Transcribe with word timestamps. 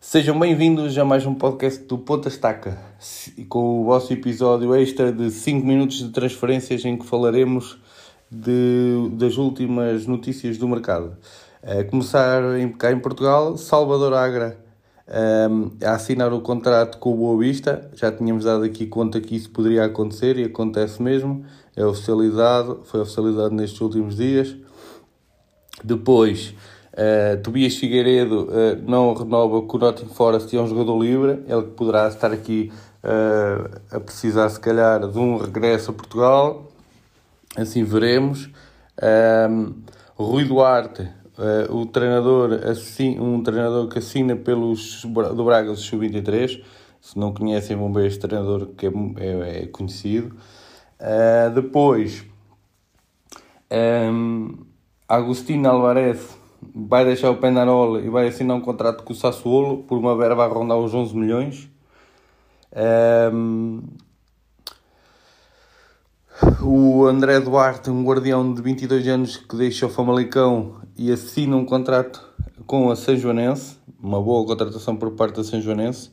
Sejam 0.00 0.38
bem-vindos 0.38 0.96
a 0.98 1.04
mais 1.04 1.24
um 1.24 1.34
podcast 1.34 1.84
do 1.84 1.98
Ponta 1.98 2.28
Estaca, 2.28 2.78
com 3.48 3.80
o 3.80 3.84
vosso 3.84 4.12
episódio 4.12 4.74
extra 4.74 5.12
de 5.12 5.30
5 5.30 5.64
minutos 5.66 5.98
de 5.98 6.08
transferências 6.08 6.84
em 6.84 6.96
que 6.96 7.06
falaremos 7.06 7.78
de, 8.30 9.10
das 9.12 9.36
últimas 9.36 10.06
notícias 10.06 10.58
do 10.58 10.66
mercado. 10.66 11.16
A 11.62 11.84
começar 11.84 12.58
em, 12.58 12.72
cá 12.72 12.90
em 12.90 12.98
Portugal, 12.98 13.56
Salvador 13.56 14.14
Agra 14.14 14.58
um, 15.10 15.70
a 15.84 15.92
assinar 15.92 16.32
o 16.32 16.40
contrato 16.40 16.98
com 16.98 17.12
o 17.12 17.16
Boa 17.16 17.38
Vista. 17.38 17.90
Já 17.94 18.10
tínhamos 18.12 18.44
dado 18.44 18.64
aqui 18.64 18.86
conta 18.86 19.20
que 19.20 19.36
isso 19.36 19.50
poderia 19.50 19.84
acontecer 19.84 20.38
e 20.38 20.44
acontece 20.44 21.02
mesmo. 21.02 21.44
É 21.76 21.84
oficializado, 21.84 22.80
foi 22.84 23.00
oficializado 23.00 23.54
nestes 23.54 23.80
últimos 23.80 24.16
dias. 24.16 24.56
Depois, 25.82 26.54
Uh, 27.00 27.40
Tobias 27.42 27.76
Figueiredo 27.76 28.42
uh, 28.50 28.82
não 28.86 29.14
renova 29.14 29.62
com 29.62 29.78
o 29.78 29.80
Nottingham 29.80 30.12
Forest 30.12 30.54
e 30.54 30.58
é 30.58 30.60
um 30.60 30.66
jogador 30.66 31.02
livre. 31.02 31.42
Ele 31.48 31.62
poderá 31.62 32.06
estar 32.08 32.30
aqui 32.30 32.70
uh, 33.02 33.80
a 33.90 33.98
precisar, 33.98 34.50
se 34.50 34.60
calhar, 34.60 35.08
de 35.08 35.18
um 35.18 35.38
regresso 35.38 35.92
a 35.92 35.94
Portugal. 35.94 36.70
Assim 37.56 37.84
veremos. 37.84 38.50
Um, 39.02 39.76
Rui 40.14 40.44
Duarte, 40.44 41.08
o 41.70 41.86
treinador, 41.86 42.52
assim, 42.68 43.18
um 43.18 43.42
treinador 43.42 43.88
que 43.88 43.98
assina 43.98 44.36
pelos 44.36 45.02
do 45.02 45.44
Braga 45.44 45.74
Sub-23. 45.74 46.62
Se 47.00 47.18
não 47.18 47.32
conhecem, 47.32 47.74
vão 47.78 47.90
ver 47.90 48.08
este 48.08 48.20
treinador 48.20 48.66
que 48.76 48.86
é, 48.86 48.90
é, 49.16 49.62
é 49.62 49.66
conhecido. 49.68 50.36
depois, 51.54 52.26
um, 53.72 54.58
Agostinho 55.08 55.66
Alvarez 55.66 56.39
vai 56.74 57.04
deixar 57.04 57.30
o 57.30 57.36
Penarol 57.36 58.00
e 58.00 58.08
vai 58.08 58.28
assinar 58.28 58.56
um 58.56 58.60
contrato 58.60 59.02
com 59.04 59.12
o 59.12 59.16
Sassuolo 59.16 59.82
por 59.84 59.98
uma 59.98 60.16
verba 60.16 60.44
a 60.44 60.48
rondar 60.48 60.78
os 60.78 60.94
11 60.94 61.16
milhões. 61.16 61.70
Um, 63.32 63.82
o 66.62 67.06
André 67.06 67.40
Duarte, 67.40 67.90
um 67.90 68.04
guardião 68.04 68.52
de 68.52 68.62
22 68.62 69.08
anos 69.08 69.36
que 69.36 69.56
deixa 69.56 69.86
o 69.86 69.90
Famalicão 69.90 70.80
e 70.96 71.10
assina 71.10 71.56
um 71.56 71.64
contrato 71.64 72.22
com 72.66 72.90
a 72.90 72.96
São 72.96 73.16
Joanense, 73.16 73.76
uma 74.00 74.20
boa 74.22 74.46
contratação 74.46 74.96
por 74.96 75.10
parte 75.12 75.36
da 75.36 75.44
São 75.44 75.60
Joanense. 75.60 76.10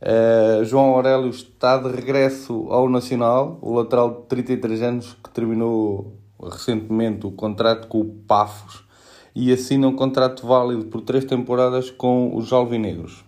Uh, 0.00 0.64
João 0.64 0.94
Aurélio 0.94 1.28
está 1.28 1.76
de 1.76 1.94
regresso 1.94 2.68
ao 2.70 2.88
Nacional, 2.88 3.58
o 3.60 3.74
lateral 3.74 4.22
de 4.22 4.28
33 4.28 4.82
anos 4.82 5.16
que 5.22 5.28
terminou 5.28 6.16
recentemente 6.42 7.26
o 7.26 7.32
contrato 7.32 7.86
com 7.86 8.00
o 8.00 8.04
Pafos 8.06 8.88
e 9.34 9.52
assina 9.52 9.88
um 9.88 9.94
contrato 9.94 10.46
válido 10.46 10.86
por 10.86 11.00
três 11.00 11.24
temporadas 11.24 11.90
com 11.90 12.36
os 12.36 12.52
Alvinegros. 12.52 13.24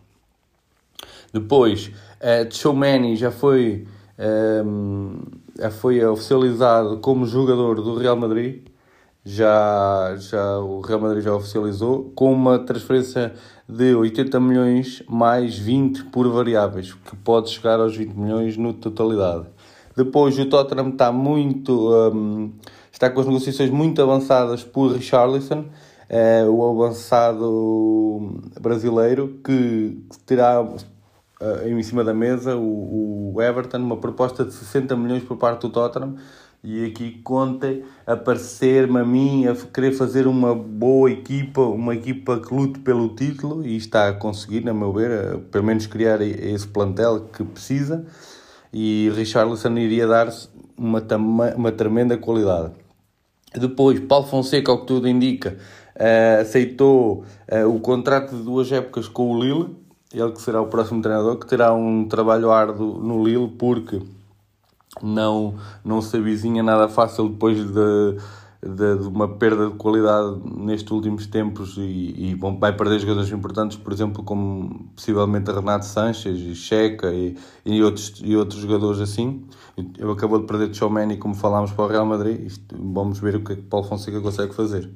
Depois, 1.33 1.91
uh, 2.21 3.17
já 3.17 3.31
foi, 3.31 3.87
um, 4.65 5.17
já 5.59 5.71
foi 5.71 6.05
oficializado 6.05 6.99
como 6.99 7.25
jogador 7.25 7.81
do 7.81 7.97
Real 7.97 8.17
Madrid. 8.17 8.63
Já, 9.25 10.17
já 10.19 10.59
o 10.59 10.81
Real 10.81 11.01
Madrid 11.01 11.23
já 11.23 11.33
oficializou 11.35 12.11
com 12.15 12.33
uma 12.33 12.59
transferência 12.59 13.33
de 13.69 13.95
80 13.95 14.41
milhões 14.41 15.03
mais 15.09 15.57
20 15.57 16.05
por 16.07 16.29
variáveis, 16.29 16.93
que 16.93 17.17
pode 17.17 17.51
chegar 17.51 17.79
aos 17.81 17.97
20 17.97 18.15
milhões 18.15 18.57
no 18.57 18.75
totalidade. 18.75 19.47
Depois 19.97 20.39
o 20.39 20.47
Tottenham 20.47 20.89
está 20.89 21.13
muito 21.13 21.91
um, 22.13 22.51
está 22.91 23.09
com 23.11 23.21
as 23.21 23.27
negociações 23.27 23.71
muito 23.71 24.03
avançadas 24.03 24.65
por 24.65 24.93
Richarlison 24.93 25.67
é 26.13 26.45
o 26.45 26.63
avançado 26.63 28.39
brasileiro 28.61 29.41
que 29.43 29.99
terá 30.27 30.63
eh, 31.41 31.71
em 31.71 31.83
cima 31.83 32.05
da 32.05 32.13
mesa 32.13 32.55
o, 32.55 33.35
Everton 33.41 33.79
uma 33.79 33.97
proposta 33.97 34.45
de 34.45 34.53
60 34.53 34.95
milhões 34.95 35.25
por 35.25 35.39
parte 35.39 35.63
do 35.63 35.71
Tottenham. 35.71 36.17
E 36.63 36.85
aqui 36.85 37.19
contem 37.25 37.83
a 38.07 38.15
parecer-me 38.15 39.01
a 39.01 39.05
mim 39.05 39.47
a 39.49 39.55
querer 39.55 39.93
fazer 39.93 40.27
uma 40.27 40.55
boa 40.55 41.11
equipa, 41.11 41.63
uma 41.63 41.95
equipa 41.95 42.39
que 42.39 42.55
lute 42.55 42.79
pelo 42.81 43.09
título. 43.17 43.67
E 43.67 43.75
está 43.77 44.09
a 44.09 44.13
conseguir, 44.13 44.63
na 44.63 44.75
meu 44.75 44.93
ver, 44.93 45.39
pelo 45.51 45.65
menos 45.65 45.87
criar 45.87 46.21
esse 46.21 46.69
plantel 46.69 47.21
que 47.33 47.43
precisa. 47.43 48.05
E 48.71 49.11
Richarlison 49.17 49.77
iria 49.79 50.07
dar 50.07 50.29
uma, 50.77 51.03
uma 51.57 51.73
tremenda 51.73 52.17
qualidade. 52.19 52.75
Depois, 53.55 53.99
Paulo 54.01 54.27
Fonseca, 54.27 54.71
ao 54.71 54.81
que 54.81 54.87
tudo 54.87 55.09
indica, 55.09 55.59
aceitou 56.41 57.25
uh, 57.51 57.69
o 57.69 57.81
contrato 57.81 58.35
de 58.35 58.43
duas 58.43 58.71
épocas 58.73 59.09
com 59.09 59.31
o 59.31 59.43
Lille, 59.43 59.77
ele 60.13 60.33
que 60.33 60.43
será 60.43 60.61
o 60.61 60.67
próximo 60.67 61.01
treinador, 61.01 61.37
que 61.39 61.47
terá 61.47 61.73
um 61.73 62.07
trabalho 62.07 62.51
árduo 62.51 62.99
no 62.99 63.25
Lille, 63.25 63.49
porque 63.49 64.01
não, 65.03 65.55
não 65.85 66.03
se 66.03 66.17
avizinha 66.17 66.63
nada 66.63 66.89
fácil 66.89 67.29
depois 67.31 67.59
de, 67.59 68.17
de, 68.63 68.99
de 68.99 69.09
uma 69.09 69.27
perda 69.27 69.71
de 69.71 69.77
qualidade 69.77 70.41
nestes 70.57 70.91
últimos 70.91 71.27
tempos 71.27 71.77
e, 71.79 72.31
e 72.31 72.35
bom, 72.35 72.59
vai 72.59 72.77
perder 72.77 72.99
jogadores 72.99 73.31
importantes, 73.33 73.77
por 73.77 73.93
exemplo, 73.93 74.23
como 74.23 74.91
possivelmente 74.95 75.51
Renato 75.51 75.87
Sanches 75.87 76.39
e 76.39 76.55
Checa 76.55 77.11
e, 77.13 77.37
e, 77.65 77.83
outros, 77.83 78.21
e 78.23 78.37
outros 78.37 78.61
jogadores 78.61 79.01
assim. 79.01 79.45
Eu 79.99 80.11
acabou 80.11 80.39
de 80.39 80.47
perder 80.47 80.75
Chomeni, 80.75 81.17
como 81.17 81.35
falámos 81.35 81.73
para 81.73 81.85
o 81.85 81.89
Real 81.89 82.05
Madrid. 82.05 82.47
Isto, 82.47 82.77
vamos 82.79 83.19
ver 83.19 83.37
o 83.37 83.45
que 83.45 83.55
é 83.55 83.57
que 83.57 83.63
Paulo 83.63 83.87
Fonseca 83.87 84.21
consegue 84.21 84.55
fazer. 84.55 84.91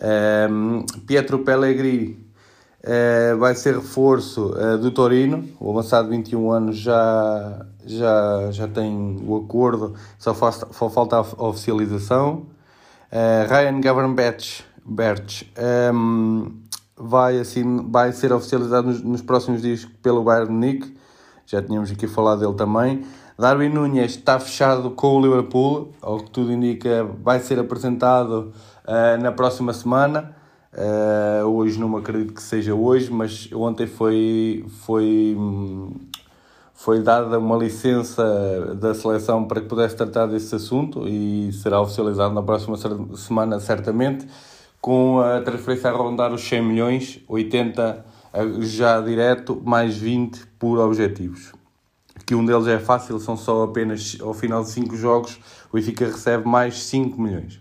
Um, 0.00 0.84
Pietro 1.06 1.40
Pellegrini 1.40 2.24
uh, 2.84 3.36
vai 3.38 3.54
ser 3.54 3.74
reforço 3.74 4.52
uh, 4.52 4.78
do 4.78 4.90
Torino, 4.90 5.48
o 5.58 5.70
avançado 5.70 6.08
de 6.08 6.16
21 6.16 6.50
anos 6.52 6.78
já, 6.78 7.66
já, 7.84 8.50
já 8.52 8.68
tem 8.68 9.22
o 9.26 9.36
acordo, 9.36 9.94
só 10.18 10.34
falta 10.34 11.16
a 11.16 11.44
oficialização. 11.44 12.46
Uh, 13.10 13.48
Ryan 13.48 13.80
Gavranberch 13.80 14.64
um, 15.94 16.60
vai, 16.96 17.38
assim, 17.38 17.90
vai 17.90 18.12
ser 18.12 18.32
oficializado 18.32 18.88
nos, 18.88 19.02
nos 19.02 19.22
próximos 19.22 19.62
dias 19.62 19.84
pelo 20.02 20.22
Bayern 20.22 20.52
Munique, 20.52 20.96
já 21.46 21.62
tínhamos 21.62 21.90
aqui 21.90 22.06
falado 22.06 22.40
dele 22.40 22.54
também. 22.54 23.04
Darwin 23.38 23.68
Nunes 23.68 24.16
está 24.16 24.40
fechado 24.40 24.90
com 24.90 25.16
o 25.16 25.20
Liverpool, 25.20 25.92
ao 26.02 26.18
que 26.18 26.30
tudo 26.30 26.52
indica, 26.52 27.04
vai 27.22 27.38
ser 27.38 27.60
apresentado 27.60 28.52
uh, 28.88 29.22
na 29.22 29.30
próxima 29.30 29.72
semana. 29.72 30.34
Uh, 30.72 31.46
hoje 31.46 31.78
não 31.78 31.88
me 31.88 31.96
acredito 31.98 32.32
que 32.32 32.42
seja 32.42 32.74
hoje, 32.74 33.10
mas 33.10 33.48
ontem 33.52 33.86
foi, 33.86 34.64
foi, 34.84 35.36
foi 36.74 37.02
dada 37.02 37.38
uma 37.38 37.56
licença 37.56 38.74
da 38.74 38.94
seleção 38.94 39.44
para 39.46 39.60
que 39.60 39.66
pudesse 39.66 39.96
tratar 39.96 40.26
desse 40.26 40.54
assunto 40.54 41.06
e 41.06 41.52
será 41.52 41.80
oficializado 41.80 42.34
na 42.34 42.42
próxima 42.42 42.76
semana, 43.16 43.60
certamente, 43.60 44.26
com 44.80 45.20
a 45.20 45.40
transferência 45.40 45.90
a 45.90 45.92
rondar 45.92 46.32
os 46.32 46.42
100 46.42 46.62
milhões, 46.62 47.20
80 47.28 48.04
já 48.60 49.00
direto, 49.00 49.60
mais 49.64 49.96
20 49.96 50.46
por 50.58 50.78
objetivos. 50.78 51.52
Que 52.26 52.34
um 52.34 52.44
deles 52.44 52.66
é 52.66 52.78
fácil, 52.78 53.18
são 53.18 53.36
só 53.36 53.64
apenas 53.64 54.18
ao 54.20 54.34
final 54.34 54.62
de 54.62 54.70
5 54.70 54.96
jogos, 54.96 55.40
o 55.72 55.76
Benfica 55.76 56.04
recebe 56.04 56.46
mais 56.46 56.82
5 56.82 57.20
milhões. 57.20 57.58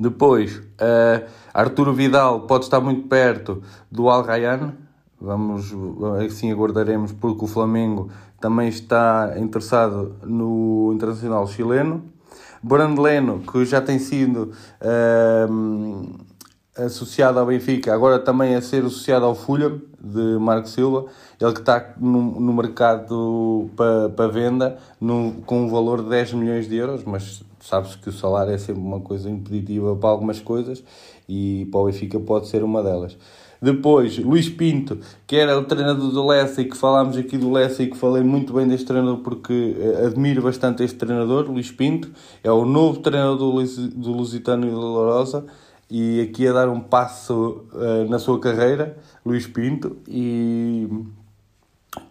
Depois, 0.00 0.56
uh, 0.56 1.28
Arturo 1.52 1.92
Vidal 1.92 2.46
pode 2.46 2.64
estar 2.64 2.80
muito 2.80 3.06
perto 3.06 3.62
do 3.92 4.08
Al 4.08 4.22
Rayyan. 4.22 4.72
Vamos, 5.20 5.74
assim 6.26 6.50
aguardaremos, 6.50 7.12
porque 7.12 7.44
o 7.44 7.46
Flamengo 7.46 8.08
também 8.40 8.70
está 8.70 9.34
interessado 9.36 10.16
no 10.24 10.90
internacional 10.94 11.46
chileno. 11.46 12.02
Brandleno, 12.62 13.40
que 13.40 13.62
já 13.66 13.82
tem 13.82 13.98
sido 13.98 14.52
uh, 14.80 16.18
associado 16.82 17.38
ao 17.38 17.44
Benfica, 17.44 17.92
agora 17.92 18.18
também 18.18 18.54
a 18.54 18.62
ser 18.62 18.84
associado 18.84 19.26
ao 19.26 19.34
Fulham, 19.34 19.82
de 20.00 20.38
Marco 20.38 20.66
Silva. 20.66 21.06
Ele 21.38 21.52
que 21.52 21.60
está 21.60 21.92
no, 21.98 22.40
no 22.40 22.54
mercado 22.54 23.68
para 23.76 24.08
pa 24.08 24.26
venda 24.28 24.78
no, 24.98 25.42
com 25.44 25.66
um 25.66 25.68
valor 25.68 26.02
de 26.02 26.08
10 26.08 26.32
milhões 26.32 26.66
de 26.66 26.76
euros, 26.76 27.04
mas 27.04 27.42
sabes 27.60 27.94
que 27.94 28.08
o 28.08 28.12
salário 28.12 28.52
é 28.52 28.58
sempre 28.58 28.82
uma 28.82 29.00
coisa 29.00 29.28
impeditiva 29.28 29.94
para 29.96 30.10
algumas 30.10 30.40
coisas 30.40 30.82
e 31.28 31.68
para 31.70 31.80
o 31.80 31.84
Benfica 31.86 32.18
pode 32.18 32.48
ser 32.48 32.64
uma 32.64 32.82
delas. 32.82 33.16
Depois, 33.62 34.16
Luís 34.16 34.48
Pinto, 34.48 34.98
que 35.26 35.36
era 35.36 35.58
o 35.58 35.64
treinador 35.64 36.10
do 36.10 36.26
Lessa 36.26 36.62
e 36.62 36.64
que 36.64 36.76
falámos 36.76 37.18
aqui 37.18 37.36
do 37.36 37.52
Lessa 37.52 37.82
e 37.82 37.90
que 37.90 37.96
falei 37.96 38.22
muito 38.22 38.54
bem 38.54 38.66
deste 38.66 38.86
treinador 38.86 39.18
porque 39.18 39.76
eh, 39.78 40.06
admiro 40.06 40.40
bastante 40.40 40.82
este 40.82 40.96
treinador, 40.96 41.50
Luís 41.50 41.70
Pinto, 41.70 42.10
é 42.42 42.50
o 42.50 42.64
novo 42.64 43.00
treinador 43.00 43.36
do, 43.36 44.10
Lusitano 44.12 44.66
e 44.66 44.70
do 44.70 44.80
Lourosa 44.80 45.44
e 45.90 46.22
aqui 46.22 46.48
a 46.48 46.52
dar 46.54 46.68
um 46.70 46.80
passo 46.80 47.66
uh, 47.74 48.08
na 48.08 48.18
sua 48.18 48.40
carreira, 48.40 48.96
Luís 49.26 49.46
Pinto, 49.46 49.98
e 50.08 50.88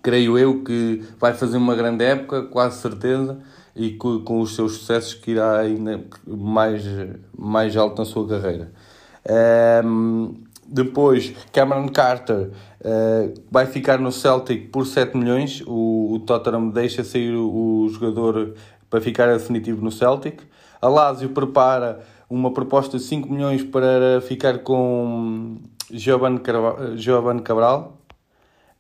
creio 0.04 0.38
eu 0.38 0.64
que 0.64 1.02
vai 1.18 1.34
fazer 1.34 1.58
uma 1.58 1.74
grande 1.76 2.04
época, 2.04 2.44
quase 2.44 2.80
certeza 2.80 3.40
e 3.80 3.92
com, 3.94 4.20
com 4.20 4.42
os 4.42 4.56
seus 4.56 4.74
sucessos 4.74 5.14
que 5.14 5.32
irá 5.32 5.58
ainda 5.58 6.04
mais, 6.28 6.84
mais 7.36 7.78
alto 7.78 8.00
na 8.00 8.06
sua 8.06 8.28
carreira. 8.28 8.74
Um, 9.86 10.36
depois, 10.68 11.34
Cameron 11.54 11.88
Carter 11.88 12.52
uh, 12.82 13.34
vai 13.50 13.66
ficar 13.66 13.98
no 13.98 14.12
Celtic 14.12 14.70
por 14.70 14.86
7 14.86 15.16
milhões. 15.16 15.64
O, 15.66 16.14
o 16.14 16.20
Tottenham 16.20 16.70
deixa 16.70 17.06
sair 17.06 17.34
o, 17.34 17.86
o 17.86 17.90
jogador 17.90 18.54
para 18.90 19.00
ficar 19.00 19.32
definitivo 19.32 19.82
no 19.82 19.92
Celtic. 19.92 20.42
A 20.82 20.90
Lazio 20.90 21.30
prepara 21.30 22.02
uma 22.30 22.52
proposta 22.52 22.98
de 22.98 23.04
5 23.04 23.32
milhões 23.32 23.64
para 23.64 24.20
ficar 24.22 24.60
com 24.60 25.58
Giovanni 25.90 26.42
Cabral. 27.42 27.98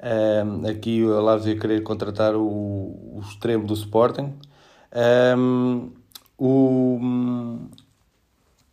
Um, 0.01 0.67
aqui 0.69 1.03
a 1.05 1.21
Lazio 1.21 1.57
querer 1.57 1.83
contratar 1.83 2.35
o, 2.35 2.41
o 2.41 3.21
extremo 3.21 3.65
do 3.65 3.73
Sporting. 3.73 4.33
Um, 4.95 5.89
o, 6.37 6.99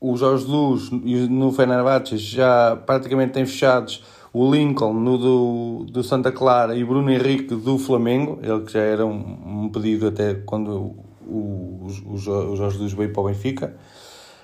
o 0.00 0.16
Jorge 0.16 0.46
Luz 0.46 0.90
no 0.90 1.52
Fenerbahçe 1.52 2.16
já 2.16 2.76
praticamente 2.76 3.32
tem 3.32 3.44
fechados 3.44 4.02
o 4.32 4.50
Lincoln 4.50 4.92
no 4.92 5.16
do, 5.16 5.86
do 5.90 6.02
Santa 6.02 6.30
Clara 6.30 6.76
e 6.76 6.84
Bruno 6.84 7.10
Henrique 7.10 7.54
do 7.54 7.78
Flamengo, 7.78 8.38
ele 8.42 8.60
que 8.62 8.72
já 8.72 8.80
era 8.80 9.04
um, 9.06 9.64
um 9.64 9.68
pedido 9.70 10.08
até 10.08 10.34
quando 10.34 10.70
o, 10.70 11.06
o, 11.26 11.86
o 12.06 12.16
Jorge 12.18 12.78
Luz 12.78 12.92
veio 12.92 13.12
para 13.12 13.22
o 13.22 13.26
Benfica. 13.26 13.74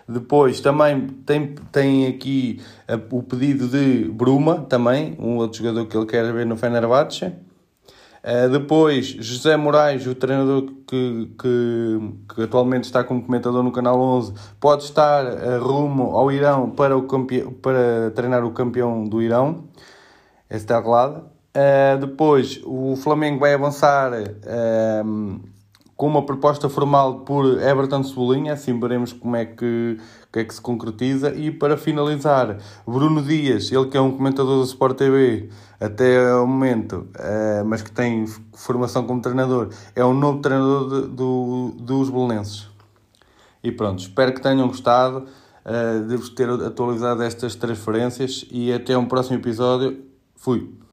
Depois 0.09 0.61
também 0.61 1.07
tem, 1.27 1.55
tem 1.71 2.07
aqui 2.07 2.61
o 3.11 3.23
pedido 3.23 3.69
de 3.69 4.11
Bruma, 4.11 4.63
também, 4.63 5.17
um 5.19 5.37
outro 5.37 5.59
jogador 5.59 5.87
que 5.87 5.97
ele 5.97 6.07
quer 6.07 6.33
ver 6.33 6.47
no 6.47 6.57
Fenerbahçe. 6.57 7.33
Uh, 8.25 8.49
depois, 8.49 9.07
José 9.07 9.57
Moraes, 9.57 10.07
o 10.07 10.15
treinador 10.15 10.67
que, 10.87 11.35
que, 11.37 11.99
que, 12.33 12.43
atualmente 12.43 12.85
está 12.85 13.03
como 13.03 13.21
comentador 13.21 13.65
no 13.65 13.73
Canal 13.73 13.99
11, 13.99 14.35
pode 14.61 14.85
estar 14.85 15.25
uh, 15.25 15.61
rumo 15.61 16.17
ao 16.17 16.31
Irão 16.31 16.71
para, 16.71 16.97
o 16.97 17.05
para 17.61 18.13
treinar 18.15 18.45
o 18.45 18.53
campeão 18.53 19.03
do 19.03 19.21
Irão, 19.21 19.65
está 20.49 20.81
claro. 20.81 21.25
Uh, 21.57 21.99
depois, 21.99 22.61
o 22.65 22.95
Flamengo 22.95 23.41
vai 23.41 23.55
avançar 23.55 24.13
com 26.03 26.09
uma 26.09 26.27
proposta 26.27 26.69
formal 26.69 27.21
por 27.21 27.63
Everton 27.63 28.03
Cebolinha, 28.03 28.55
assim 28.55 28.77
veremos 28.81 29.13
como 29.13 29.37
é 29.37 29.45
que, 29.45 30.01
que, 30.33 30.41
é 30.41 30.45
que 30.45 30.53
se 30.53 30.61
concretiza. 30.61 31.33
E 31.33 31.49
para 31.49 31.77
finalizar, 31.77 32.59
Bruno 32.85 33.23
Dias, 33.23 33.71
ele 33.71 33.87
que 33.87 33.97
é 33.97 34.01
um 34.01 34.11
comentador 34.11 34.57
do 34.57 34.65
Sport 34.65 34.97
TV 34.99 35.49
até 35.79 36.35
o 36.35 36.45
momento, 36.45 37.07
uh, 37.15 37.65
mas 37.65 37.83
que 37.83 37.93
tem 37.93 38.27
formação 38.53 39.07
como 39.07 39.23
treinador, 39.23 39.69
é 39.95 40.05
o 40.05 40.13
novo 40.13 40.41
treinador 40.41 40.89
de, 40.89 41.09
do, 41.15 41.73
dos 41.79 42.11
Belenenses. 42.11 42.69
E 43.63 43.71
pronto, 43.71 44.01
espero 44.01 44.35
que 44.35 44.43
tenham 44.43 44.67
gostado 44.67 45.19
uh, 45.65 46.05
de 46.05 46.17
vos 46.17 46.31
ter 46.31 46.51
atualizado 46.51 47.23
estas 47.23 47.55
transferências 47.55 48.45
e 48.51 48.73
até 48.73 48.99
um 48.99 49.07
próximo 49.07 49.37
episódio. 49.37 50.03
Fui! 50.35 50.75